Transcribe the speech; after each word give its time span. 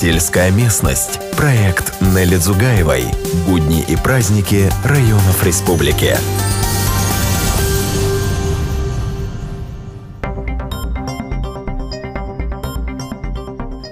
Сельская 0.00 0.52
местность. 0.52 1.18
Проект 1.36 2.00
Нелли 2.00 2.36
Дзугаевой. 2.36 3.02
Будни 3.48 3.82
и 3.82 3.96
праздники 3.96 4.70
районов 4.84 5.44
республики. 5.44 6.14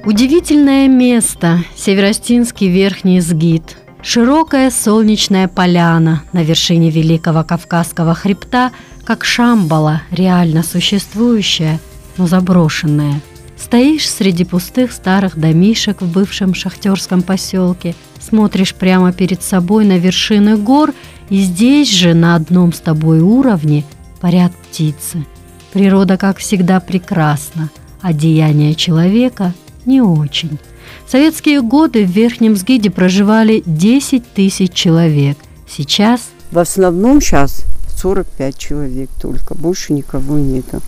Удивительное 0.04 0.86
место– 0.86 1.64
Северостинский 1.76 2.68
верхний 2.68 3.18
сгид. 3.18 3.76
Широкая 4.00 4.70
солнечная 4.70 5.48
поляна 5.48 6.22
на 6.32 6.44
вершине 6.44 6.90
Великого 6.90 7.42
Кавказского 7.42 8.14
хребта, 8.14 8.70
как 9.04 9.24
Шамбала, 9.24 10.02
реально 10.12 10.62
существующая, 10.62 11.80
но 12.16 12.28
заброшенная. 12.28 13.20
Стоишь 13.56 14.08
среди 14.08 14.44
пустых 14.44 14.92
старых 14.92 15.38
домишек 15.38 16.02
в 16.02 16.12
бывшем 16.12 16.54
шахтерском 16.54 17.22
поселке, 17.22 17.94
смотришь 18.20 18.74
прямо 18.74 19.12
перед 19.12 19.42
собой 19.42 19.84
на 19.84 19.98
вершины 19.98 20.56
гор, 20.56 20.92
и 21.30 21.40
здесь 21.40 21.90
же 21.90 22.14
на 22.14 22.36
одном 22.36 22.72
с 22.72 22.80
тобой 22.80 23.20
уровне 23.20 23.84
парят 24.20 24.52
птицы. 24.52 25.24
Природа, 25.72 26.16
как 26.16 26.38
всегда, 26.38 26.80
прекрасна, 26.80 27.70
а 28.00 28.12
деяния 28.12 28.74
человека– 28.74 29.54
не 29.86 30.02
очень. 30.02 30.58
В 31.06 31.10
советские 31.10 31.62
годы 31.62 32.04
в 32.04 32.10
Верхнем 32.10 32.56
Сгиде 32.56 32.90
проживали 32.90 33.62
10 33.64 34.34
тысяч 34.34 34.72
человек. 34.72 35.38
Сейчас... 35.68 36.20
В 36.50 36.58
основном 36.58 37.20
сейчас 37.20 37.64
45 37.96 38.58
человек 38.58 39.08
только, 39.20 39.54
больше 39.54 39.92
никого 39.92 40.38
нету. 40.38 40.80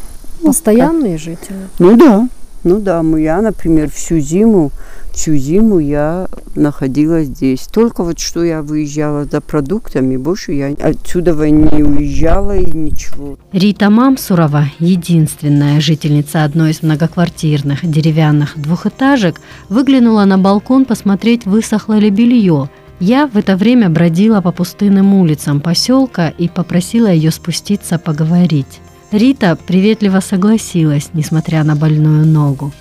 Постоянные 0.43 1.13
ну, 1.13 1.19
жители? 1.19 1.69
Ну 1.79 1.97
да, 1.97 2.29
ну 2.65 2.81
да, 2.81 3.03
мы, 3.03 3.21
я, 3.23 3.41
например, 3.41 3.91
всю 3.91 4.19
зиму 4.19 4.71
всю 5.19 5.37
зиму 5.37 5.81
я 5.81 6.29
находилась 6.55 7.27
здесь. 7.27 7.67
Только 7.67 8.05
вот 8.05 8.21
что 8.21 8.45
я 8.45 8.63
выезжала 8.63 9.25
за 9.25 9.41
продуктами, 9.41 10.17
больше 10.17 10.53
я 10.53 10.69
отсюда 10.81 11.33
не 11.51 11.83
уезжала 11.83 12.57
и 12.57 12.71
ничего. 12.71 13.37
Рита 13.53 13.91
Мамсурова, 13.91 14.67
единственная 14.79 15.81
жительница 15.81 16.45
одной 16.45 16.71
из 16.71 16.83
многоквартирных 16.83 17.85
деревянных 17.85 18.57
двухэтажек, 18.57 19.41
выглянула 19.69 20.25
на 20.25 20.39
балкон 20.39 20.85
посмотреть, 20.85 21.47
высохло 21.47 21.99
ли 21.99 22.11
белье. 22.11 22.71
Я 23.01 23.27
в 23.27 23.37
это 23.37 23.57
время 23.57 23.91
бродила 23.91 24.41
по 24.41 24.53
пустынным 24.53 25.15
улицам 25.15 25.61
поселка 25.61 26.29
и 26.29 26.49
попросила 26.49 27.09
ее 27.09 27.33
спуститься 27.33 27.99
поговорить. 27.99 28.81
Рита 29.11 29.57
приветливо 29.57 30.21
согласилась, 30.21 31.11
несмотря 31.15 31.65
на 31.65 31.77
больную 31.77 32.27
ногу. 32.27 32.73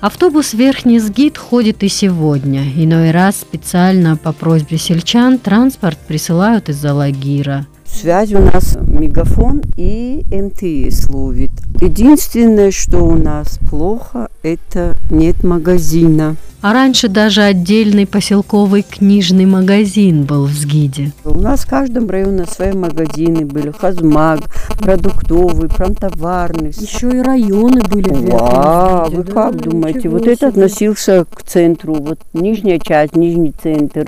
Автобус 0.00 0.52
«Верхний 0.52 0.98
сгид» 0.98 1.38
ходит 1.38 1.84
и 1.84 1.88
сегодня. 1.88 2.64
Иной 2.76 3.12
раз 3.12 3.36
специально 3.36 4.16
по 4.16 4.32
просьбе 4.32 4.76
сельчан 4.76 5.38
транспорт 5.38 5.98
присылают 6.08 6.68
из-за 6.68 6.92
лагира. 6.92 7.66
Связь 7.84 8.32
у 8.32 8.40
нас 8.40 8.76
мегафон 8.80 9.62
и 9.76 10.24
МТС 10.32 11.08
ловит. 11.08 11.51
Единственное, 11.80 12.70
что 12.70 12.98
у 12.98 13.14
нас 13.14 13.58
плохо, 13.68 14.28
это 14.42 14.96
нет 15.10 15.42
магазина. 15.42 16.36
А 16.62 16.72
раньше 16.72 17.08
даже 17.08 17.42
отдельный 17.42 18.06
поселковый 18.06 18.82
книжный 18.88 19.46
магазин 19.46 20.22
был 20.22 20.44
в 20.44 20.52
Сгиде. 20.52 21.10
У 21.24 21.40
нас 21.40 21.64
в 21.64 21.68
каждом 21.68 22.08
районе 22.08 22.44
свои 22.44 22.70
магазины 22.72 23.44
были. 23.44 23.72
Хазмаг, 23.72 24.42
продуктовый, 24.78 25.68
промтоварный. 25.68 26.70
Еще 26.70 27.10
и 27.16 27.20
районы 27.20 27.80
были. 27.82 28.30
А, 28.32 29.08
вы 29.10 29.24
да? 29.24 29.32
как 29.32 29.60
думаете? 29.60 30.08
вот 30.08 30.28
это 30.28 30.46
относился 30.46 31.24
к 31.24 31.42
центру. 31.42 31.94
Вот 31.94 32.20
нижняя 32.32 32.78
часть, 32.78 33.16
нижний 33.16 33.52
центр. 33.60 34.06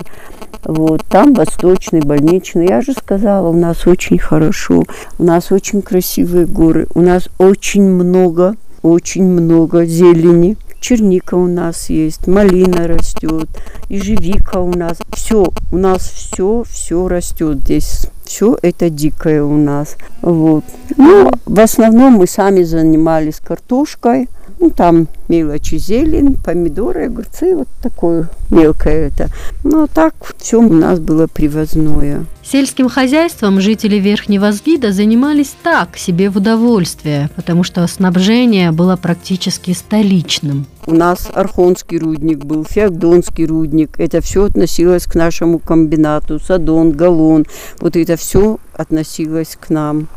Вот, 0.63 1.03
там 1.09 1.33
восточный, 1.33 2.01
больничный. 2.01 2.67
Я 2.67 2.81
же 2.81 2.93
сказала, 2.93 3.49
у 3.49 3.53
нас 3.53 3.85
очень 3.85 4.17
хорошо. 4.17 4.83
У 5.19 5.23
нас 5.23 5.51
очень 5.51 5.81
красивые 5.81 6.47
горы. 6.47 6.87
У 6.95 7.01
нас 7.01 7.29
очень 7.37 7.54
много, 7.81 8.55
очень 8.81 9.23
много 9.23 9.85
зелени 9.85 10.57
черника 10.85 11.33
у 11.33 11.47
нас 11.47 11.89
есть, 11.89 12.27
малина 12.27 12.87
растет, 12.87 13.49
ежевика 13.89 14.59
у 14.59 14.71
нас. 14.71 14.99
Все, 15.15 15.47
у 15.71 15.77
нас 15.77 16.01
все, 16.03 16.63
все 16.69 17.07
растет 17.07 17.57
здесь. 17.61 18.07
Все 18.23 18.55
это 18.61 18.91
дикое 18.91 19.43
у 19.43 19.57
нас. 19.57 19.97
Вот. 20.21 20.63
Ну, 20.97 21.31
в 21.45 21.59
основном 21.59 22.13
мы 22.13 22.27
сами 22.27 22.61
занимались 22.61 23.39
картошкой. 23.39 24.29
Ну, 24.59 24.69
там 24.69 25.07
мелочи 25.27 25.77
зелень, 25.77 26.37
помидоры, 26.43 27.05
огурцы, 27.05 27.55
вот 27.55 27.67
такое 27.81 28.29
мелкое 28.49 29.07
это. 29.07 29.29
Ну, 29.63 29.83
а 29.83 29.87
так 29.87 30.13
все 30.37 30.59
у 30.59 30.73
нас 30.73 30.99
было 30.99 31.27
привозное. 31.27 32.25
Сельским 32.43 32.89
хозяйством 32.89 33.59
жители 33.59 33.95
Верхнего 33.95 34.51
Сгида 34.51 34.91
занимались 34.91 35.55
так, 35.63 35.97
себе 35.97 36.29
в 36.29 36.37
удовольствие, 36.37 37.29
потому 37.35 37.63
что 37.63 37.85
снабжение 37.87 38.71
было 38.71 38.95
практически 38.95 39.71
столичным. 39.73 40.67
У 40.85 40.93
нас 40.93 41.27
Архонский 41.33 41.97
рудник 41.97 42.45
был, 42.45 42.63
Феогдонский 42.63 43.45
рудник. 43.45 43.99
Это 43.99 44.21
все 44.21 44.45
относилось 44.45 45.05
к 45.05 45.15
нашему 45.15 45.57
комбинату. 45.57 46.39
Садон, 46.39 46.91
Галон. 46.91 47.45
Вот 47.79 47.95
это 47.95 48.15
все 48.15 48.59
относилось 48.73 49.57
к 49.59 49.69
нам. 49.69 50.07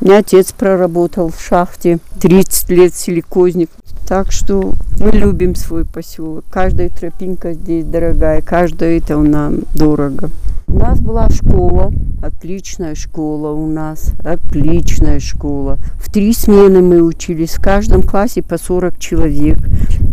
Меня 0.00 0.18
отец 0.18 0.52
проработал 0.52 1.30
в 1.30 1.40
шахте 1.40 1.98
30 2.20 2.70
лет 2.70 2.94
силикозник. 2.94 3.70
Так 4.06 4.30
что 4.30 4.72
мы 5.00 5.10
любим 5.10 5.54
свой 5.54 5.84
поселок. 5.84 6.44
Каждая 6.50 6.90
тропинка 6.90 7.54
здесь 7.54 7.84
дорогая, 7.84 8.40
каждая 8.40 8.98
это 8.98 9.16
нам 9.18 9.60
дорого. 9.74 10.30
У 10.68 10.78
нас 10.78 11.00
была 11.00 11.28
школа, 11.30 11.92
отличная 12.22 12.94
школа 12.94 13.52
у 13.52 13.66
нас, 13.66 14.12
отличная 14.24 15.20
школа. 15.20 15.78
В 15.98 16.12
три 16.12 16.32
смены 16.32 16.82
мы 16.82 17.02
учились, 17.02 17.54
в 17.54 17.62
каждом 17.62 18.02
классе 18.02 18.42
по 18.42 18.58
40 18.58 18.98
человек. 18.98 19.58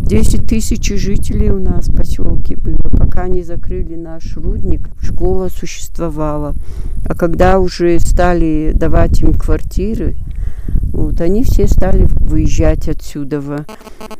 10 0.04 0.46
тысяч 0.46 0.88
жителей 0.96 1.50
у 1.50 1.58
нас 1.58 1.88
в 1.88 1.96
поселке 1.96 2.56
было. 2.56 2.90
Пока 2.96 3.26
не 3.26 3.42
закрыли 3.42 3.94
наш 3.94 4.36
рудник, 4.36 4.90
школа 5.00 5.48
существовала. 5.48 6.54
А 7.06 7.14
когда 7.14 7.58
уже 7.58 7.98
стали 7.98 8.72
давать 8.74 9.22
им 9.22 9.32
квартиры, 9.32 10.16
вот, 11.14 11.20
они 11.20 11.44
все 11.44 11.68
стали 11.68 12.08
выезжать 12.18 12.88
отсюда. 12.88 13.64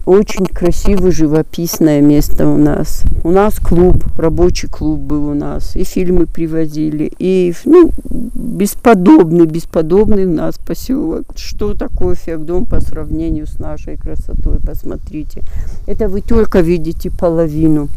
Очень 0.06 0.47
красивое, 0.47 1.10
живописное 1.10 2.00
место 2.00 2.47
у 2.49 2.56
нас. 2.56 3.03
У 3.25 3.31
нас 3.31 3.59
клуб, 3.59 4.05
рабочий 4.16 4.69
клуб 4.69 5.00
был 5.00 5.28
у 5.28 5.34
нас. 5.34 5.75
И 5.77 5.84
фильмы 5.84 6.27
привозили. 6.27 7.10
И, 7.19 7.53
ну, 7.65 7.91
бесподобный, 8.04 9.47
бесподобный 9.47 10.27
у 10.27 10.34
нас 10.34 10.56
поселок. 10.59 11.25
Что 11.37 11.75
такое 11.75 12.15
Феогдом 12.15 12.65
по 12.65 12.81
сравнению 12.81 13.47
с 13.47 13.59
нашей 13.59 13.97
красотой? 13.97 14.59
Посмотрите. 14.65 15.43
Это 15.87 16.09
вы 16.09 16.21
только 16.21 16.60
видите 16.60 17.10
половину. 17.10 17.88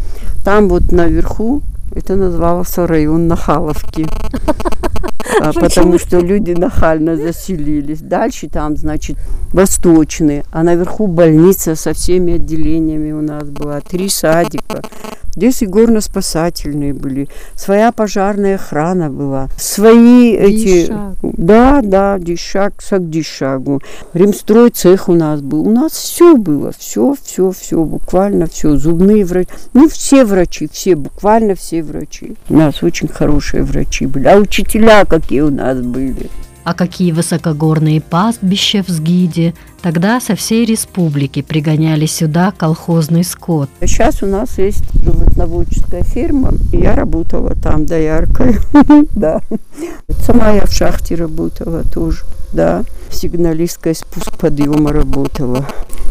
Там 0.44 0.70
вот 0.70 0.92
наверху 0.92 1.62
это 1.92 2.16
назывался 2.16 2.88
район 2.88 3.28
Нахаловки. 3.28 4.08
А, 5.42 5.54
потому 5.54 6.00
что 6.00 6.20
люди 6.20 6.52
нахально 6.52 7.16
заселились. 7.16 8.02
Дальше 8.02 8.50
там, 8.50 8.76
значит, 8.76 9.18
восточные, 9.52 10.44
а 10.52 10.64
наверху 10.64 11.08
больница 11.08 11.76
со 11.76 11.94
всеми 11.94 12.34
отделениями 12.36 13.12
у 13.12 13.22
нас 13.22 13.50
была, 13.50 13.82
три 13.82 14.10
садика. 14.10 14.82
Здесь 15.38 15.62
и 15.62 15.68
горно-спасательные 15.68 16.96
были, 16.96 17.30
своя 17.56 17.92
пожарная 17.92 18.56
охрана 18.56 19.12
была, 19.12 19.50
свои 19.56 20.34
эти... 20.34 20.92
Да, 21.22 21.82
да, 21.84 22.18
дишак, 22.18 22.82
сак 22.82 23.08
дишагу. 23.08 23.80
Ремстрой 24.14 24.72
цех 24.72 25.10
у 25.10 25.14
нас 25.14 25.42
был. 25.42 25.68
У 25.68 25.70
нас 25.70 25.92
все 25.92 26.36
было, 26.36 26.72
все, 26.76 27.14
все, 27.22 27.52
все, 27.52 27.84
буквально 27.84 28.48
все. 28.48 28.78
Зубные 28.78 29.26
врачи. 29.26 29.50
Ну, 29.74 29.88
все 29.88 30.26
врачи, 30.26 30.68
все, 30.72 30.96
буквально 30.96 31.54
все 31.54 31.84
врачи. 31.84 32.34
У 32.50 32.58
нас 32.58 32.82
очень 32.82 33.08
хорошие 33.08 33.62
врачи 33.62 34.08
были. 34.08 34.28
А 34.28 34.38
учителя 34.38 35.06
какие 35.06 35.42
у 35.42 35.52
нас 35.52 35.80
были 35.80 36.32
а 36.68 36.74
какие 36.74 37.14
высокогорные 37.14 38.02
пастбища 38.02 38.84
в 38.84 38.90
Сгиде. 38.90 39.54
Тогда 39.82 40.20
со 40.20 40.36
всей 40.36 40.66
республики 40.66 41.42
пригоняли 41.42 42.06
сюда 42.06 42.52
колхозный 42.52 43.24
скот. 43.24 43.70
Сейчас 43.80 44.22
у 44.22 44.26
нас 44.26 44.58
есть 44.58 44.84
животноводческая 45.02 46.04
ферма. 46.04 46.52
Я 46.74 46.94
работала 46.94 47.56
там 47.56 47.86
дояркой. 47.86 48.58
Да. 49.14 49.40
Сама 50.26 50.52
я 50.52 50.66
в 50.66 50.74
шахте 50.74 51.16
работала 51.16 51.84
тоже. 51.84 52.26
да. 52.52 52.84
Сигналистская 53.10 53.94
спуск 53.94 54.38
подъема 54.38 54.92
работала. 54.92 55.66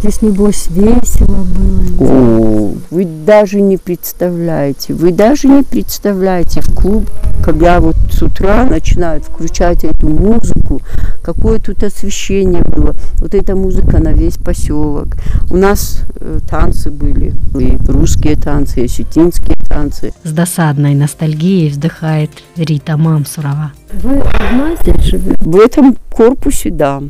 Здесь, 0.07 0.23
небось, 0.23 0.69
весело 0.71 1.45
было. 1.45 2.09
О, 2.09 2.75
вы 2.93 3.05
даже 3.05 3.61
не 3.61 3.77
представляете, 3.77 4.95
вы 4.95 5.11
даже 5.11 5.49
не 5.49 5.65
представляете 5.65 6.61
в 6.61 6.73
клуб, 6.77 7.11
когда 7.43 7.81
вот 7.81 7.97
с 8.13 8.23
утра 8.23 8.65
начинают 8.67 9.25
включать 9.25 9.83
эту 9.83 10.09
музыку, 10.09 10.81
какое 11.25 11.59
тут 11.59 11.83
освещение 11.83 12.63
было. 12.63 12.95
Вот 13.19 13.35
эта 13.35 13.57
музыка 13.57 13.99
на 13.99 14.13
весь 14.13 14.37
поселок. 14.37 15.17
У 15.51 15.57
нас 15.57 16.03
э, 16.21 16.39
танцы 16.49 16.93
были, 16.93 17.35
и 17.59 17.77
русские 17.89 18.37
танцы, 18.37 18.83
и 18.83 18.85
осетинские 18.85 19.57
танцы. 19.69 20.13
С 20.23 20.31
досадной 20.31 20.95
ностальгией 20.95 21.69
вздыхает 21.69 22.31
Рита 22.55 22.97
Мамсурова. 22.97 23.73
Вы 23.93 24.21
одна 24.21 24.77
здесь 24.81 25.03
живете? 25.03 25.41
В 25.41 25.57
этом 25.57 25.97
корпусе, 26.13 26.71
да 26.71 27.03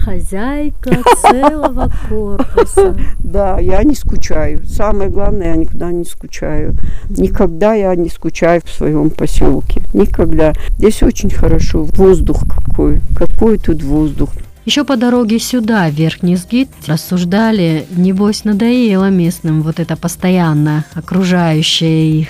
хозяйка 0.00 1.02
целого 1.22 1.90
корпуса. 2.08 2.96
Да, 3.18 3.58
я 3.58 3.82
не 3.82 3.94
скучаю. 3.94 4.64
Самое 4.66 5.10
главное, 5.10 5.48
я 5.48 5.56
никогда 5.56 5.90
не 5.92 6.04
скучаю. 6.04 6.74
Никогда 7.08 7.74
я 7.74 7.94
не 7.94 8.08
скучаю 8.08 8.60
в 8.64 8.70
своем 8.70 9.10
поселке. 9.10 9.82
Никогда. 9.94 10.52
Здесь 10.78 11.02
очень 11.02 11.30
хорошо. 11.30 11.84
Воздух 11.84 12.42
какой. 12.48 13.00
Какой 13.16 13.58
тут 13.58 13.82
воздух. 13.82 14.30
Еще 14.66 14.84
по 14.84 14.96
дороге 14.96 15.38
сюда, 15.38 15.88
в 15.88 15.94
Верхний 15.94 16.36
Сгид, 16.36 16.68
рассуждали, 16.86 17.86
небось 17.90 18.44
надоело 18.44 19.08
местным 19.08 19.62
вот 19.62 19.80
это 19.80 19.96
постоянно 19.96 20.84
окружающее 20.94 22.20
их. 22.20 22.28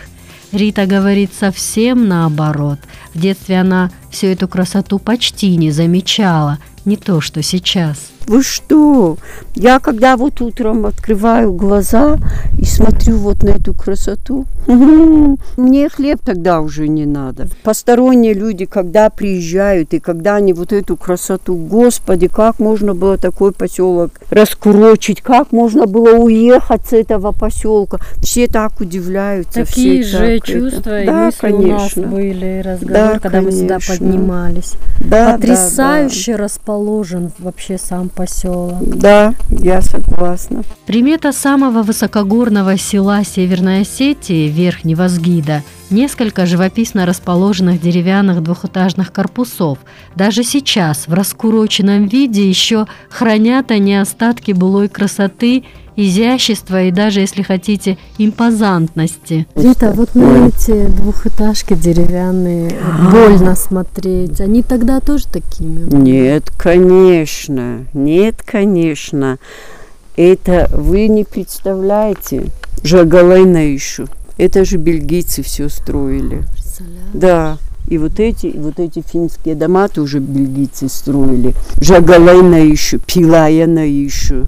Рита 0.53 0.87
говорит 0.87 1.31
совсем 1.39 2.09
наоборот. 2.09 2.79
В 3.15 3.21
детстве 3.21 3.61
она 3.61 3.91
всю 4.11 4.29
эту 4.29 4.49
красоту 4.49 4.99
почти 4.99 5.57
не 5.57 5.71
замечала– 5.71 6.59
не 6.85 6.97
то, 6.97 7.21
что 7.21 7.43
сейчас. 7.43 8.11
Вы 8.27 8.43
что? 8.43 9.17
Я 9.55 9.81
когда 9.81 10.17
вот 10.17 10.41
утром 10.41 10.87
открываю 10.87 11.53
глаза 11.53 12.19
и 12.59 12.65
смотрю 12.65 13.17
вот 13.17 13.43
на 13.43 13.51
эту 13.51 13.75
красоту, 13.75 14.47
мне 15.57 15.89
хлеб 15.89 16.21
тогда 16.25 16.61
уже 16.61 16.87
не 16.87 17.07
надо. 17.07 17.49
Посторонние 17.65 18.35
люди, 18.35 18.67
когда 18.67 19.11
приезжают 19.11 19.95
и 19.95 19.99
когда 19.99 20.37
они 20.37 20.53
вот 20.53 20.73
эту 20.73 20.97
красоту, 20.97 21.57
господи, 21.57 22.29
как 22.29 22.61
можно 22.61 22.95
было 22.95 23.17
такой 23.17 23.53
поселок 23.53 24.13
раскурочить, 24.31 25.23
как 25.23 25.51
можно 25.51 25.87
было 25.87 26.15
уехать 26.17 26.87
с 26.87 26.93
этого 26.93 27.33
поселка. 27.33 27.99
Все 28.23 28.47
так 28.47 28.81
удивляются. 28.81 29.65
Такие 29.65 30.03
все 30.03 30.19
же 30.19 30.39
так 30.39 30.47
чувства 30.47 30.91
это. 30.91 31.03
и 31.03 31.07
да, 31.07 31.25
мысли 31.27 31.39
конечно. 31.41 32.03
у 32.03 32.05
нас 32.05 32.13
были, 32.15 32.63
разговоры, 32.65 33.00
да, 33.01 33.19
когда 33.19 33.39
конечно. 33.39 33.51
мы 33.51 33.53
сюда 33.53 33.79
поднимались. 33.87 34.75
Да, 35.01 35.33
Потрясающе 35.35 36.33
да, 36.33 36.39
да. 36.39 36.45
расположен 36.45 37.33
вообще 37.39 37.79
сам 37.79 38.09
поселок. 38.09 38.83
Да, 38.83 39.35
я 39.51 39.83
согласна. 39.83 40.63
Примета 40.87 41.33
самого 41.33 41.83
высокогорного 41.83 42.77
села 42.77 43.25
Северной 43.25 43.83
Осетии, 43.83 44.49
Верхнего 44.49 45.09
Сгида, 45.09 45.63
несколько 45.91 46.47
живописно 46.47 47.07
расположенных 47.07 47.81
деревянных 47.81 48.43
двухэтажных 48.43 49.13
корпусов. 49.13 49.79
Даже 50.15 50.45
сейчас 50.45 51.07
в 51.07 51.15
раскуроченном 51.15 52.07
виде 52.07 52.49
еще 52.49 52.87
хранят 53.09 53.71
они 53.71 53.97
остатки 53.97 54.53
былой 54.53 54.89
красоты 54.89 55.65
изящества 55.97 56.85
и 56.85 56.91
даже, 56.91 57.21
если 57.21 57.43
хотите, 57.43 57.99
импозантности. 58.19 59.47
Рита, 59.55 59.93
вот 59.93 60.15
на 60.15 60.49
эти 60.49 60.87
двухэтажки 60.87 61.75
деревянные 61.75 62.71
больно 63.11 63.55
смотреть. 63.55 64.41
Они 64.41 64.63
тогда 64.63 65.01
тоже 65.01 65.27
такими? 65.27 65.89
Нет, 65.95 66.51
конечно. 66.57 67.87
Нет, 67.93 68.43
конечно. 68.45 69.39
Это 70.17 70.69
вы 70.73 71.09
не 71.09 71.25
представляете. 71.25 72.47
Жагалайна 72.83 73.73
еще. 73.73 74.07
Это 74.37 74.65
же 74.65 74.77
бельгийцы 74.77 75.43
все 75.43 75.69
строили. 75.69 76.43
Да. 77.13 77.59
И 77.89 77.99
вот 77.99 78.21
эти, 78.21 78.55
вот 78.57 78.79
эти 78.79 79.03
финские 79.07 79.55
дома 79.55 79.89
тоже 79.89 80.21
бельгийцы 80.21 80.89
строили. 80.89 81.55
Жагалайна 81.81 82.65
еще, 82.65 82.99
Пилаяна 82.99 83.87
еще. 83.87 84.47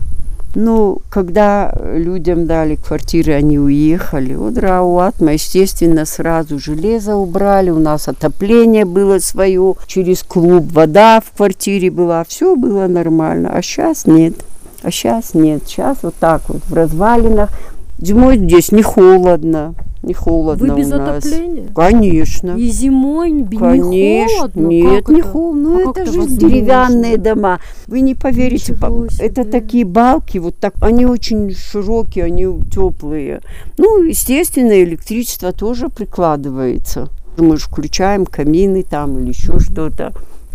Ну, 0.55 0.99
когда 1.09 1.75
людям 1.95 2.47
дали 2.47 2.77
квартиры, 2.77 3.33
они 3.33 3.59
уехали. 3.59 4.35
Вот 4.35 4.59
Рауатма, 4.59 5.33
естественно, 5.33 6.05
сразу 6.05 6.59
железо 6.59 7.17
убрали. 7.17 7.71
У 7.71 7.79
нас 7.79 8.09
отопление 8.09 8.85
было 8.85 9.19
свое 9.19 9.75
через 9.87 10.23
клуб, 10.23 10.71
вода 10.73 11.21
в 11.21 11.35
квартире 11.37 11.91
была. 11.91 12.25
Все 12.25 12.55
было 12.55 12.87
нормально. 12.87 13.51
А 13.55 13.63
сейчас 13.63 14.07
нет. 14.07 14.35
А 14.83 14.91
сейчас 14.91 15.33
нет. 15.33 15.63
Сейчас 15.67 15.99
вот 16.03 16.15
так 16.21 16.43
вот 16.49 16.63
в 16.69 16.75
развалинах. 16.75 17.51
Зимой 17.99 18.37
здесь 18.37 18.73
не 18.73 18.83
холодно 18.83 19.75
не 20.03 20.15
холодно 20.15 20.75
Вы 20.75 20.81
без 20.81 20.89
у 20.93 20.97
нас. 20.97 21.25
отопления? 21.25 21.69
Конечно. 21.75 22.57
И 22.57 22.69
зимой 22.71 23.31
не 23.31 23.45
Конечно. 23.57 24.37
холодно? 24.39 24.67
Нет, 24.69 25.05
как 25.07 25.15
не 25.15 25.21
это? 25.21 25.29
холодно. 25.29 25.63
Ну, 25.71 25.89
А 25.89 25.91
это 25.91 26.13
же 26.13 26.21
возможно? 26.21 26.49
деревянные 26.49 27.17
дома. 27.19 27.61
Вы 27.87 28.01
не 28.01 28.15
поверите. 28.15 28.73
Ничего 28.73 29.07
Это 29.21 29.45
такие 29.45 29.85
балки, 29.85 30.39
вот 30.39 30.57
так, 30.59 30.75
они 30.81 31.07
очень 31.07 31.55
широкие, 31.55 32.25
они 32.25 32.47
теплые. 32.71 33.41
Ну, 33.79 34.03
естественно, 34.03 34.83
электричество 34.83 35.53
тоже 35.53 35.89
прикладывается. 35.89 37.09
Мы 37.39 37.57
же 37.57 37.65
включаем 37.65 38.27
камины 38.27 38.83
там 38.83 39.19
или 39.19 39.29
еще 39.29 39.59
что-то. 39.61 40.13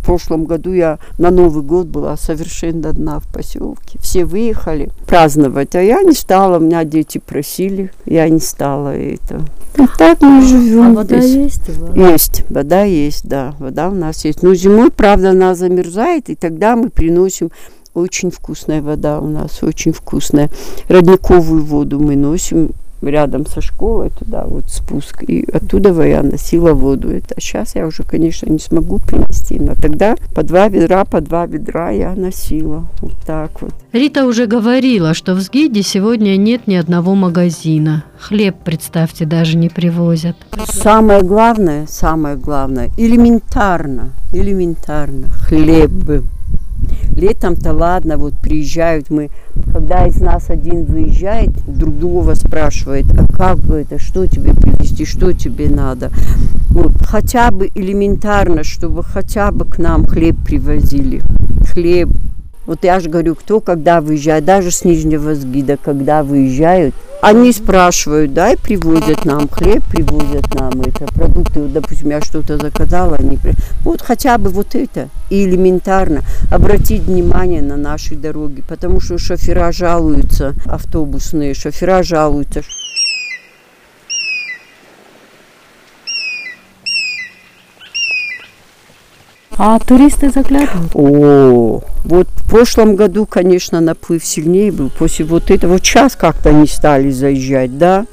В 0.08 0.10
прошлом 0.10 0.46
году 0.46 0.72
я 0.72 1.00
на 1.18 1.32
Новый 1.32 1.64
год 1.64 1.88
была 1.88 2.16
совершенно 2.16 2.92
одна 2.92 3.20
в 3.20 3.28
поселке. 3.28 4.00
Все 4.00 4.24
выехали 4.24 4.90
праздновать, 5.06 5.76
а 5.76 5.82
я 5.82 6.02
не 6.02 6.14
стала. 6.14 6.60
Меня 6.60 6.86
дети 6.86 7.18
просили, 7.18 7.92
я 8.06 8.30
не 8.30 8.40
стала 8.40 8.96
это. 8.96 9.42
Вот 9.76 9.90
так 9.98 10.22
мы 10.22 10.42
живем 10.44 10.92
А 10.92 10.94
вода 10.94 11.20
здесь. 11.20 11.36
есть 11.36 11.70
у 11.78 11.88
вас? 11.88 11.98
Есть, 11.98 12.50
вода 12.50 12.84
есть, 12.84 13.28
да, 13.28 13.54
вода 13.60 13.90
у 13.90 13.94
нас 13.96 14.24
есть. 14.24 14.44
Но 14.44 14.56
зимой, 14.56 14.92
правда, 14.92 15.32
она 15.32 15.56
замерзает, 15.56 16.30
и 16.30 16.36
тогда 16.36 16.78
мы 16.78 16.90
приносим 16.90 17.52
очень 17.94 18.32
вкусная 18.32 18.82
вода 18.82 19.20
у 19.20 19.28
нас, 19.28 19.62
очень 19.62 19.92
вкусная. 19.92 20.50
Родниковую 20.88 21.66
воду 21.66 22.00
мы 22.00 22.16
носим 22.16 22.72
рядом 23.02 23.46
со 23.46 23.62
школой 23.62 24.10
туда, 24.10 24.46
вот 24.46 24.70
спуск, 24.70 25.24
и 25.24 25.48
оттуда 25.52 25.90
я 26.04 26.24
носила 26.24 26.74
воду. 26.74 27.10
Это 27.10 27.36
сейчас 27.40 27.76
я 27.76 27.86
уже, 27.86 28.04
конечно, 28.04 28.50
не 28.50 28.60
смогу 28.60 29.00
принести, 29.00 29.60
но 29.60 29.76
тогда 29.76 30.16
по 30.34 30.44
два 30.44 30.68
ведра, 30.68 31.06
по 31.06 31.22
два 31.22 31.46
ведра 31.46 31.90
я 31.90 32.14
носила. 32.14 32.88
Вот 33.02 33.14
так 33.26 33.62
вот. 33.62 33.74
Рита 33.94 34.26
уже 34.26 34.46
говорила, 34.46 35.14
что 35.14 35.34
в 35.34 35.42
Сгиде 35.42 35.82
сегодня 35.82 36.36
нет 36.38 36.68
ни 36.68 36.76
одного 36.76 37.16
магазина. 37.16 38.04
Хлеб, 38.20 38.56
представьте, 38.64 39.26
даже 39.26 39.58
не 39.58 39.70
привозят. 39.70 40.36
Самое 40.68 41.22
главное, 41.22 41.86
самое 41.88 42.36
главное, 42.36 42.90
элементарно, 42.98 44.10
элементарно, 44.34 45.28
хлеб. 45.30 46.24
Летом-то 47.16 47.74
ладно, 47.74 48.18
вот 48.18 48.34
приезжают 48.42 49.10
мы, 49.10 49.30
когда 49.74 50.06
из 50.06 50.22
нас 50.22 50.50
один 50.50 50.86
выезжает, 50.86 51.50
друг 51.68 51.98
другого 51.98 52.36
спрашивает, 52.36 53.06
а 53.18 53.26
как 53.28 53.58
это, 53.70 54.00
что 54.00 54.26
тебе 54.28 54.54
привезти, 54.54 55.06
что 55.06 55.34
тебе 55.34 55.70
надо. 55.70 56.12
Вот, 56.70 56.94
хотя 57.02 57.52
бы 57.52 57.70
элементарно, 57.74 58.64
чтобы 58.64 59.04
хотя 59.04 59.52
бы 59.52 59.66
к 59.66 59.78
нам 59.80 60.06
хлеб 60.06 60.36
привозили. 60.46 61.22
Хлеб. 61.72 62.10
Вот 62.66 62.84
я 62.84 63.00
же 63.00 63.10
говорю, 63.10 63.36
кто 63.36 63.62
когда 63.62 64.02
выезжает, 64.02 64.46
даже 64.46 64.72
с 64.72 64.84
Нижнего 64.84 65.34
Сгида, 65.34 65.78
когда 65.82 66.22
выезжают, 66.22 66.94
они 67.22 67.52
спрашивают, 67.52 68.34
да, 68.34 68.52
и 68.52 68.56
привозят 68.56 69.26
нам 69.26 69.48
хлеб, 69.50 69.84
привозят 69.90 70.54
нам 70.54 70.82
это, 70.82 71.06
продукты. 71.06 71.62
Вот, 71.62 71.74
допустим, 71.74 72.10
я 72.10 72.22
что-то 72.22 72.58
заказала, 72.58 73.16
они 73.18 73.40
Вот 73.84 74.02
хотя 74.02 74.38
бы 74.38 74.50
вот 74.50 74.76
это. 74.76 75.10
И 75.30 75.44
элементарно 75.46 76.22
обратить 76.52 77.04
внимание 77.04 77.62
на 77.62 77.76
наши 77.76 78.16
дороги, 78.16 78.64
потому 78.68 79.02
что 79.02 79.18
шофера 79.18 79.72
жалуются, 79.72 80.54
автобусные 80.66 81.54
шофера 81.54 82.04
жалуются, 82.04 82.62
А 89.60 89.80
туристы 89.80 90.30
заглядывают? 90.30 90.92
О, 90.94 91.82
вот 92.04 92.28
в 92.28 92.50
прошлом 92.50 92.96
году, 92.96 93.26
конечно, 93.26 93.82
наплыв 93.82 94.24
сильнее 94.24 94.72
был. 94.72 94.90
После 94.90 95.26
вот 95.26 95.50
этого 95.50 95.74
вот 95.74 95.86
сейчас 95.86 96.16
как-то 96.16 96.50
они 96.50 96.68
стали 96.68 97.10
заезжать, 97.10 97.78
да. 97.78 98.06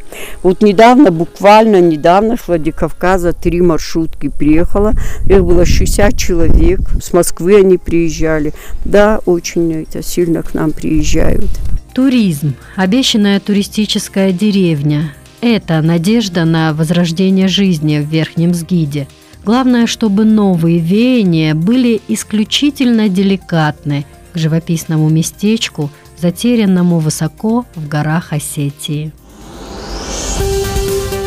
Вот 0.43 0.63
недавно, 0.63 1.11
буквально 1.11 1.81
недавно 1.81 2.37
с 2.37 2.49
Владикавказа 2.49 3.35
три 3.35 3.61
маршрутки 3.61 4.29
приехало. 4.29 4.95
Их 5.29 5.45
было 5.45 5.67
60 5.67 6.17
человек. 6.17 6.81
С 7.03 7.13
Москвы 7.13 7.57
они 7.57 7.77
приезжали. 7.77 8.55
Да, 8.87 9.21
очень 9.27 9.83
это 9.83 10.03
сильно 10.03 10.43
к 10.43 10.55
нам 10.55 10.73
приезжают. 10.73 11.51
Туризм. 11.95 12.55
Обещанная 12.75 13.39
туристическая 13.39 14.33
деревня. 14.33 15.13
Это 15.43 15.83
надежда 15.83 16.47
на 16.47 16.73
возрождение 16.73 17.49
жизни 17.49 17.99
в 17.99 18.09
Верхнем 18.09 18.55
Сгиде. 18.55 19.07
Главное, 19.45 19.87
чтобы 19.87 20.25
новые 20.25 20.79
веяния 20.79 21.55
были 21.55 22.01
исключительно 22.09 23.09
деликатны 23.09 24.07
к 24.33 24.39
живописному 24.39 25.09
местечку, 25.11 25.91
затерянному 26.19 26.99
высоко 26.99 27.67
в 27.75 27.87
горах 27.89 28.33
Осетии. 28.33 29.13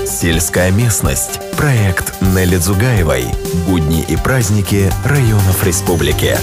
Сельская 0.06 0.72
местность. 0.72 1.40
Проект 1.58 2.20
Нелли 2.22 2.58
Дзугаевой. 2.58 3.26
Будни 3.68 4.02
и 4.02 4.16
праздники 4.16 4.90
районов 5.06 5.64
республики. 5.64 6.38